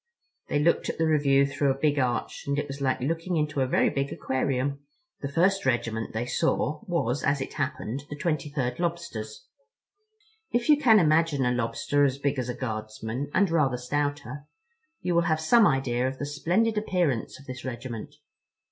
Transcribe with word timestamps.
They 0.47 0.57
looked 0.57 0.89
at 0.89 0.97
the 0.97 1.05
review 1.05 1.45
through 1.45 1.69
a 1.69 1.77
big 1.77 1.99
arch, 1.99 2.45
and 2.47 2.57
it 2.57 2.67
was 2.67 2.81
like 2.81 3.01
looking 3.01 3.37
into 3.37 3.61
a 3.61 3.67
very 3.67 3.91
big 3.91 4.11
aquarium. 4.11 4.79
The 5.19 5.31
first 5.31 5.63
regiment 5.63 6.11
they 6.11 6.25
saw 6.25 6.81
was, 6.87 7.23
as 7.23 7.39
it 7.39 7.53
happened, 7.53 8.05
the 8.09 8.15
23rd 8.15 8.79
Lobsters. 8.79 9.45
If 10.49 10.69
you 10.69 10.77
can 10.81 10.97
imagine 10.97 11.45
a 11.45 11.51
Lobster 11.51 12.03
as 12.03 12.17
big 12.17 12.39
as 12.39 12.49
a 12.49 12.55
Guardsman, 12.55 13.29
and 13.31 13.51
rather 13.51 13.77
stouter, 13.77 14.47
you 15.01 15.13
will 15.13 15.21
have 15.29 15.39
some 15.39 15.67
idea 15.67 16.07
of 16.07 16.17
the 16.17 16.25
splendid 16.25 16.79
appearance 16.79 17.39
of 17.39 17.45
this 17.45 17.63
regiment. 17.63 18.15